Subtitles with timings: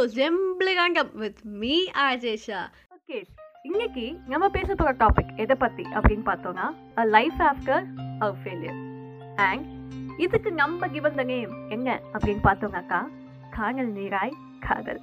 [0.00, 1.72] Hello ஜெம்பிளிகாண்டம் with me
[2.04, 2.60] ஆஜேஷா
[2.94, 3.18] okay
[3.62, 7.82] இன்னைக்கு நம்ம பேச போகிற டாபிக் எதை பற்றி அப்படின்னு பார்த்தோம்னா a life after
[8.20, 8.78] a failure
[9.48, 9.66] and
[10.16, 13.00] இதுக்கு நம்ம கிவன் த நேம் என்ன அப்படின்னு பார்த்தோம்னாக்கா
[13.50, 15.02] காணல் நீராய் காதல்.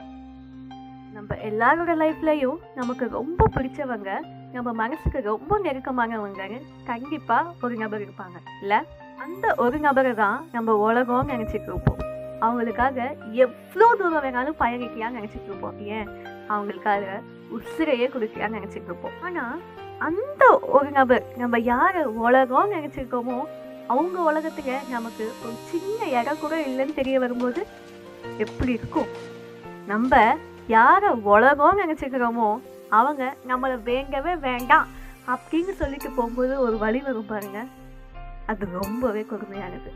[1.13, 4.09] நம்ம எல்லாரோட லைஃப்லையும் நமக்கு ரொம்ப பிடிச்சவங்க
[4.51, 8.37] நம்ம மனசுக்கு ரொம்ப நெருக்கமானவங்க கண்டிப்பாக ஒரு நபர் இருப்பாங்க.
[8.61, 8.81] இல்லை
[9.17, 12.01] அந்த ஒரு நபரை தான் நம்ம உலகம் நினச்சிட்டு இருப்போம்.
[12.41, 12.97] அவங்களுக்காக
[13.31, 15.79] எவ்வளோ தூரம் வேணாலும் பயணிக்கலாம்னு நினச்சிட்டு இருப்போம்.
[15.79, 16.07] ஏன்?
[16.49, 17.05] அவங்களுக்காக
[17.57, 19.15] உசிரையே கொடுக்கலாம்னு நினச்சிட்டு இருப்போம்.
[19.21, 19.59] ஆனால்
[19.97, 23.39] அந்த ஒரு நபர் நம்ம யாரை உலகம் நினச்சிருக்கோமோ
[23.87, 27.67] அவங்க உலகத்துல நமக்கு ஒரு சின்ன இடம் கூட இல்லைன்னு தெரிய வரும்போது
[28.37, 29.09] எப்படி இருக்கும்?
[29.87, 34.87] நம்ம யாரை உலகம் நினச்சிக்கிறோமோ அவங்க நம்மளை வேண்டவே வேண்டாம்
[35.27, 37.63] அப்படின்னு சொல்லிட்டு போகும்போது ஒரு வழி வரும் பாருங்க.
[38.45, 39.91] அது ரொம்பவே கொடுமையானது.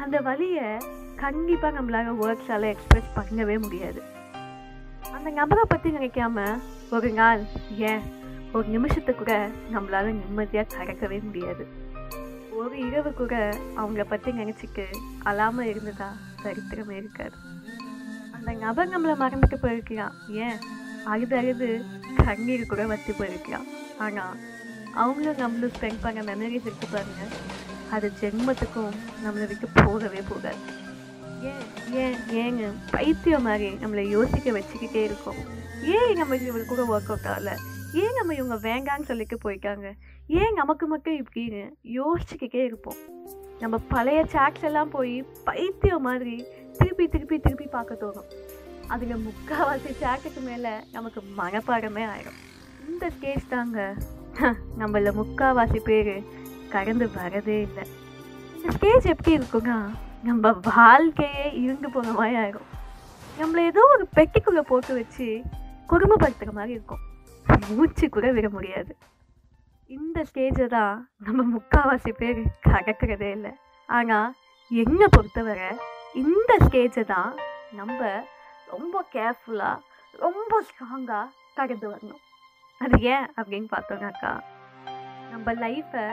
[0.00, 0.78] அந்த வழியை
[1.16, 4.02] கண்டிப்பாக நம்மளால் வேர்ட்ஸால் எக்ஸ்பிரஸ் பண்ணவே முடியாது.
[5.12, 6.58] அந்த நபரை பற்றி நினைக்காம
[6.90, 7.42] ஒரு நாள்
[7.76, 8.02] ஏன்
[8.52, 11.66] ஒரு நிமிஷத்தை கூட நம்மளால் நிம்மதியாக கடக்கவே முடியாது.
[12.50, 14.84] ஒரு இரவு கூட அவங்கள பற்றி நினச்சிட்டு
[15.22, 16.08] அழாமல் இருந்ததா
[16.42, 17.36] சரித்திரமே இருக்காது.
[18.32, 20.12] அந்த நபர் நம்மளை மறந்துட்டு போயிருக்கிறான்.
[20.30, 20.58] ஏன்?
[21.04, 21.84] அழுது அழுது
[22.24, 23.68] கண்ணீர் கூட வத்தி போயிருக்கலாம்
[23.98, 24.36] ஆனால்
[24.94, 27.32] அவங்களும் நம்மளும் ஸ்பெண்ட் பண்ண மெமரிஸ் இருக்கு பாருங்கள்
[27.92, 30.62] அது ஜென்மத்துக்கும் நம்மளை விட்டு போகவே போகாது.
[31.42, 32.66] ஏன் ஏன் ஏங்க?
[32.90, 35.40] பைத்தியம் மாதிரி நம்மளை யோசிக்க வச்சுக்கிட்டே இருக்கோம்.
[35.82, 37.50] ஏன் நம்ம இவங்க கூட ஒர்க் அவுட் ஆகல?
[37.92, 39.88] ஏன் நம்ம இவங்க வேங்கான்னு சொல்லிக்க போயிட்டாங்க?
[40.26, 41.62] ஏன் நமக்கு மட்டும் இப்படின்னு
[41.94, 43.00] யோசிச்சுக்கிட்டே இருப்போம்.
[43.60, 46.44] நம்ம பழைய சாட்ஸ் எல்லாம் போய் பைத்தியம் மாதிரி
[46.78, 48.30] திருப்பி திருப்பி திருப்பி பார்க்க தோணும்.
[48.88, 52.40] அதில் முக்கால்வாசி சாட்டுக்கு மேலே நமக்கு மனப்பாடமே ஆயிடும்
[52.88, 53.94] இந்த ஸ்டேஜ் தாங்க.
[54.78, 56.14] நம்மள முக்கால்வாசி பேர்
[56.74, 57.84] கடந்து வரதே இல்லை.
[58.56, 59.78] இந்த ஸ்டேஜ் எப்படி இருக்குன்னா
[60.28, 62.68] நம்ம வாழ்க்கையே இருந்து போன மாதிரி ஆயிரும்.
[63.40, 65.26] நம்மளை ஏதோ ஒரு பெட்டிக்குள்ளே போட்டு வச்சு
[65.92, 67.02] கொடுமைப்படுத்துகிற மாதிரி இருக்கும்.
[67.68, 68.92] மூச்சு கூட விட முடியாது.
[69.96, 70.94] இந்த ஸ்டேஜை தான்
[71.26, 73.52] நம்ம முக்கால்வாசி பேர் கடக்கிறதே இல்லை.
[73.88, 74.30] ஆனால்
[74.70, 75.70] என்னை பொறுத்தவரை
[76.22, 77.32] இந்த ஸ்டேஜை தான்
[77.78, 78.00] நம்ம
[78.74, 79.82] ரொம்ப கேர்ஃபுல்லாக
[80.24, 82.22] ரொம்ப ஸ்ட்ராங்காக கடந்து வரணும்.
[82.80, 84.32] அது ஏன் அப்படின்னு பார்த்தோம்னாக்கா
[85.32, 86.06] நம்ம லைஃப்பை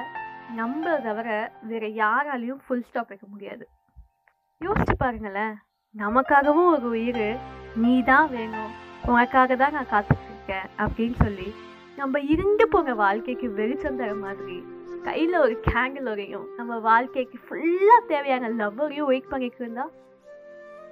[0.58, 1.30] நம்மளை தவிர
[1.64, 3.66] வேற யாராலையும் ஃபுல் ஸ்டாப் வைக்க முடியாது.
[4.62, 5.56] யோசிச்சு பாருங்களேன்.
[5.96, 7.26] நமக்காகவும் ஒரு உயிர்
[7.76, 8.72] நீ தான் வேணும்.
[9.08, 11.50] உனக்காக தான் நான் காத்துட்ருக்கேன் அப்படின்னு சொல்லி
[11.98, 14.58] நம்ம இருந்து போகிற வாழ்க்கைக்கு வெளிச்சம் தர மாதிரி
[15.04, 19.86] கையில் ஒரு கேண்டிலோரையும் நம்ம வாழ்க்கைக்கு ஃபுல்லாக தேவையான லவ்வரையும் வெயிட் பண்ணிட்டு இருந்தா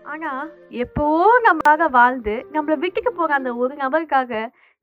[0.06, 0.44] ஆனால்
[0.84, 4.31] எப்போவோ நம்மளாக வாழ்ந்து நம்மளை வீட்டுக்கு போகிற அந்த ஒரு நபருக்காக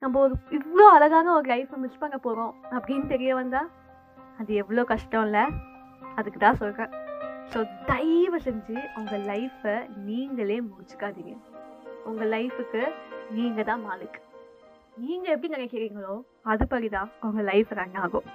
[0.01, 3.69] நம்ம ஒரு இவ்வளோ அழகான ஒரு லைஃப்பை மிஸ் பண்ண போகிறோம் அப்படின்னு தெரிய வந்தால்
[4.39, 5.43] அது எவ்வளோ கஷ்டம் இல்லை
[6.15, 6.93] அதுக்கு தான் சொல்கிறேன்
[7.51, 7.59] ஸோ
[7.89, 9.75] தயவு செஞ்சு உங்கள் லைஃப்பை
[10.05, 11.33] நீங்களே முடிச்சுக்காதீங்க.
[12.05, 12.81] உங்கள் லைஃபுக்கு
[13.31, 14.17] நீங்கள் தான் மாலிக்
[14.97, 16.13] நீங்கள் எப்படி நினைக்கிறீங்களோ
[16.45, 18.27] அதுபடி தான் உங்கள் லைஃப் ரன் ஆகும்.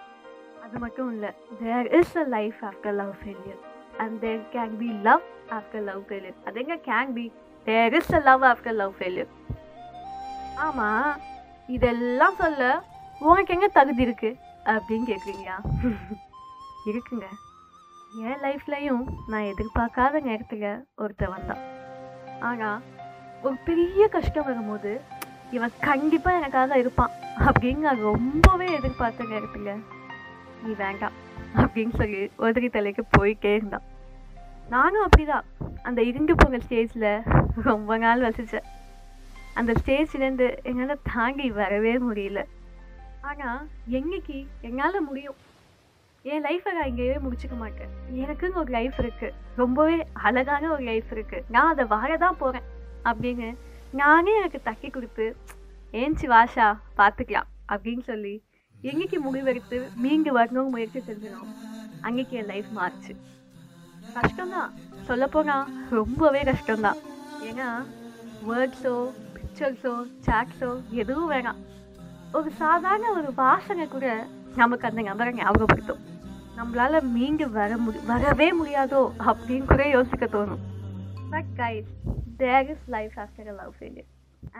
[0.64, 1.30] அது மட்டும் இல்லை
[1.60, 3.60] there is a life after love failure
[4.02, 5.24] and there can be love
[5.58, 7.24] after love failure அது எங்க can be
[7.66, 9.32] there is a love after love failure
[10.66, 11.10] ஆமாம்
[11.68, 12.62] இதெல்லாம் சொல்ல
[13.20, 15.56] உனக்கு எங்கே தகுதி இருக்குது அப்படின்னு கேட்குறீங்களா
[16.86, 17.26] இருக்குங்க.
[18.28, 20.68] என் லைஃப்லையும் நான் எதிர்பார்க்காத நேரத்தில்
[21.02, 21.62] ஒருத்தர் வந்தான்.
[22.40, 22.82] ஆனால்
[23.42, 24.92] ஒரு பெரிய கஷ்டம் வரும்போது
[25.50, 27.14] இவன் கண்டிப்பாக எனக்காக இருப்பான்
[27.46, 29.82] அப்படின்னு நான் ரொம்பவே எதிர்பார்த்த நேரத்தில்
[30.62, 31.16] நீ வேண்டாம்
[31.56, 33.86] அப்படின்னு சொல்லி உதவி தலைக்கு போயிட்டே இருந்தான்.
[34.68, 35.46] நானும் அப்படிதான்.
[35.82, 37.10] அந்த இருந்து போன ஸ்டேஜில்
[37.68, 38.68] ரொம்ப நாள் வசித்தேன்
[39.54, 42.42] அந்த ஸ்டேஜ்லேருந்து என்னால் தாண்டி வரவே முடியல.
[43.28, 43.62] ஆனால்
[43.98, 44.36] என்னைக்கு
[44.68, 45.38] என்னால் முடியும்?
[46.22, 47.92] என் லைஃப்பை நான் இங்கேயே முடிச்சுக்க மாட்டேன்.
[48.22, 49.96] எனக்குன்னு ஒரு லைஃப் இருக்குது ரொம்பவே
[50.28, 52.68] அழகான ஒரு லைஃப் இருக்குது நான் அதை வாழ தான் போகிறேன்
[53.10, 53.48] அப்படின்னு
[54.00, 55.26] நானே எனக்கு தக்கி கொடுத்து
[56.02, 58.34] ஏஞ்சி வாஷா பார்த்துக்கலாம் அப்படின்னு சொல்லி
[58.90, 61.50] எங்கேக்கு முடிவெடுத்து மீண்டு வரணும் முயற்சி செஞ்சணும்
[62.06, 63.12] அன்னைக்கு என் லைஃப் மாறுச்சு.
[64.14, 64.70] கஷ்டம்தான்.
[65.08, 65.66] சொல்லப்போனால்
[65.98, 67.00] ரொம்பவே கஷ்டம்தான்.
[67.48, 67.68] ஏன்னா
[68.48, 68.94] வேர்ட்ஸோ
[69.34, 69.94] பிக்சர்ஸோ
[70.26, 70.70] சாட்ஸோ
[71.00, 71.60] எதுவும் வேணாம்.
[72.34, 74.06] ஒரு சாதாரண ஒரு வாசனை கூட
[74.54, 76.02] நமக்கு அந்த நபரை ஞாபகப்படுத்தும்.
[76.58, 79.00] நம்மளால மீண்டு வர முடி வரவே முடியாதோ
[79.30, 80.62] அப்படின்னு கூட யோசிக்க தோணும்.
[81.32, 81.90] But guys
[82.42, 84.08] there is life after a love failure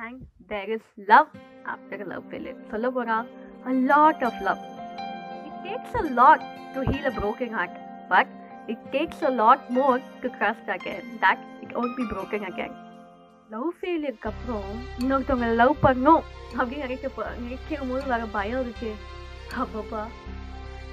[0.04, 0.20] and
[0.50, 1.28] there is love
[1.74, 3.28] after a love failure சொல்ல போனால்
[3.66, 4.62] a lot of love
[5.48, 6.44] it takes a lot
[6.74, 7.78] to heal a broken heart
[8.08, 8.32] but
[8.66, 12.74] it takes a lot more to trust again that it won't be broken again
[13.54, 14.68] love ஃபெயிலியருக்கு அப்புறம்
[15.00, 16.22] இன்னொருத்தவங்க love பண்ணும்
[16.58, 18.90] அப்படின்னு நினைக்க நினைக்கும் போது வர பயம் இருக்கு.
[19.62, 20.02] அப்பப்பா.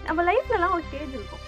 [0.08, 1.46] நம்ம லைஃப்லலாம் ஒரு ஸ்டேஜ் இருக்கும்.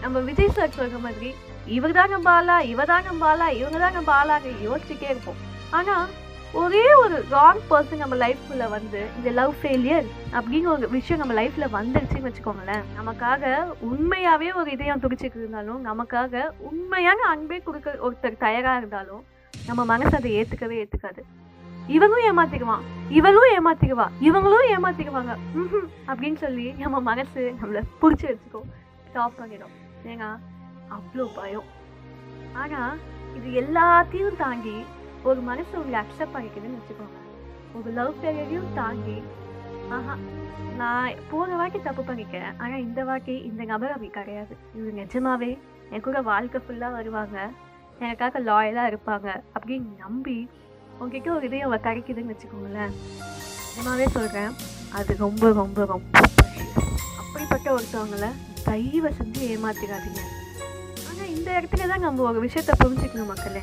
[0.00, 1.30] நம்ம விஜய் சார் சொல்ற மாதிரி
[1.76, 5.40] இவர் தான் நம்ம ஆளா இவ தான் நம்ம ஆளா இவங்க தான் நம்ம ஆளாக யோசிச்சுட்டே இருப்போம்.
[5.78, 5.94] ஆனா
[6.60, 11.66] ஒரே ஒரு ராங் பர்சன் நம்ம லைஃப்குள்ளே வந்து இந்த லவ் ஃபெயிலியர் அப்படிங்கிற ஒரு விஷயம் நம்ம லைஃப்ல
[11.76, 12.82] வந்துருச்சுன்னு வச்சுக்கோங்களேன்.
[12.98, 13.52] நமக்காக
[13.90, 19.22] உண்மையாவே ஒரு இதயம் துடிச்சிட்டு இருந்தாலும் நமக்காக உண்மையான அன்பே கொடுக்க ஒருத்தர் தயாரா இருந்தாலும்
[19.68, 21.24] நம்ம மனசு அதை ஏத்துக்கவே ஏத்துக்காது.
[21.88, 22.84] இவங்களும் ஏமாத்திக்குவான்.
[23.08, 24.06] இவளும் ஏமாத்திக்குவா.
[24.20, 25.36] இவங்களும் ஏமாத்திக்குவாங்க.
[26.06, 28.60] அப்படின்னு சொல்லி நம்ம மனசு நம்மளை பிடிச்சி வச்சுக்கோ.
[29.08, 29.74] ஸ்டாப் பண்ணிடும்
[30.04, 30.38] ஏங்க
[30.90, 31.64] அவ்வளோ பயம்.
[32.52, 32.98] ஆனால்
[33.36, 34.84] இது எல்லாத்தையும் தாண்டி
[35.22, 37.18] ஒரு மனசு உங்களை அக்செப்ட் பண்ணிக்குதுன்னு வச்சுக்கோங்க
[37.74, 39.22] ஒரு லவ் ஃபெயிலியரையும் தாண்டி
[39.88, 40.14] ஆஹா
[40.76, 44.56] நான் போன வாட்டி தப்பு பண்ணிக்கிறேன் ஆனால் இந்த வாட்டி இந்த நபர் அப்படி கிடையாது.
[44.74, 45.58] இவர் நிஜமாவே
[45.90, 47.50] என் கூட வாழ்க்கை ஃபுல்லாக வருவாங்க.
[47.98, 49.42] எனக்காக லாயலாக இருப்பாங்க.
[49.58, 50.48] அப்படின்னு நம்பி
[51.02, 52.92] உங்ககிட்ட ஒரு இதயம் கிடைக்குதுன்னு வச்சுக்கோங்களேன்.
[53.66, 54.52] நிஜமாவே சொல்கிறேன்
[54.98, 56.14] அது ரொம்ப ரொம்ப ரொம்ப
[57.20, 58.26] அப்படிப்பட்ட ஒருத்தவங்கள
[58.68, 60.20] தயவு செஞ்சு ஏமாத்திடாதீங்க
[61.08, 63.62] ஆனால் இந்த இடத்துல தான் நம்ம ஒரு விஷயத்தை புரிஞ்சுக்கணும் மக்களே.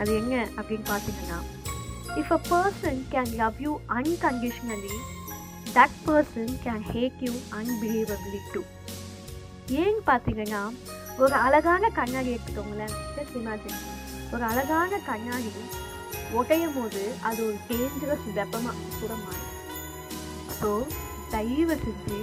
[0.00, 1.38] அது என்ன அப்படின்னு பார்த்தீங்கன்னா
[2.20, 4.96] if a person can love you unconditionally
[5.76, 8.62] that person can hack you unbelievably too
[9.82, 10.62] ஏன்னு பார்த்தீங்கன்னா
[11.18, 12.94] ஒரு அழகான கண்ணாடி எடுத்துக்கோங்களேன்.
[13.16, 13.80] ஜஸ்ட் இமேஜின்
[14.34, 15.50] ஒரு அழகான கண்ணாடி
[16.38, 19.50] உடையும் போது அது ஒரு டேஞ்சரஸ் வெப்பமாக கூட மாறும்.
[20.58, 20.70] ஸோ
[21.34, 22.18] தயவு செஞ்சு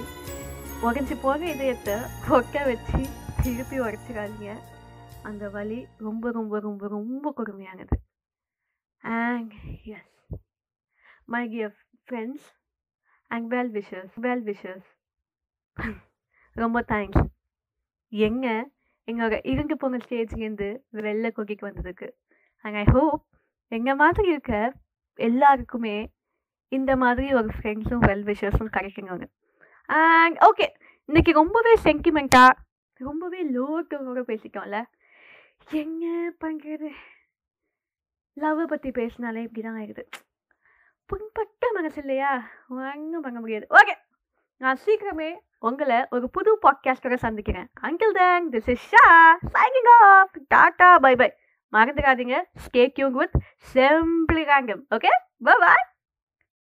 [0.86, 1.96] உடஞ்சி போகிற இதயத்தை
[2.36, 3.00] ஒட்ட வச்சு
[3.42, 4.52] திருப்பி உடச்சிடாதீங்க.
[5.28, 7.96] அந்த வலி ரொம்ப ரொம்ப ரொம்ப ரொம்ப கொடுமையானது.
[9.04, 9.52] And
[9.96, 10.16] yes
[11.34, 11.74] my dear
[12.06, 12.48] friends
[13.30, 14.88] and well wishes well wishes
[16.56, 17.26] ரொம்ப தேங்க்ஸ்
[18.12, 18.54] எங்கே?
[19.08, 20.68] எங்களோட இருந்து போன ஸ்டேஜ்லேருந்து
[21.06, 22.08] வெளில கொக்கிக்கு வந்ததுக்கு.
[22.64, 23.22] அண்ட் ஐ ஹோப்
[23.72, 24.72] எங்கள் மாதிரி இருக்க
[25.18, 25.96] எல்லாருக்குமே
[26.68, 29.26] இந்த மாதிரி ஒரு ஃப்ரெண்ட்ஸும் வெல் விஷர்ஸும் கிடைக்கணுங்க
[29.88, 30.66] அண்ட் ஓகே
[31.08, 32.58] இன்னைக்கு ரொம்பவே சென்டிமெண்ட்டாக
[33.00, 34.78] ரொம்பவே லோ டோனோட பேசிட்டோம்ல.
[35.70, 36.88] என்ன பண்ணுறது
[38.36, 40.04] லவ்வை பற்றி பேசினாலே இப்படி தான் ஆயிடுது.
[41.10, 42.32] புண்பட்ட மனசு இல்லையா?
[42.68, 43.66] ஒன்றும் பண்ண முடியாது.
[43.70, 43.94] ஓகே
[44.56, 47.68] நான் சீக்கிரமே உங்களை ஒரு புது பாட்காஸ்டோட சந்திக்கிறேன்.
[47.82, 49.06] Until then this is Sha
[49.54, 51.30] signing off ta ta bye bye
[51.72, 52.36] மறந்துடாதீங்க.
[52.66, 53.36] ஸ்டே கியூங் வித்
[53.74, 55.10] சிம்பிளி ரேங்கம் ஓகே
[55.44, 55.84] பாய்